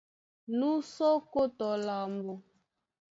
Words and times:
Nú 0.57 0.69
sí 0.91 1.03
ókó 1.13 1.41
tɔ 1.57 1.67
lambo. 1.85 2.33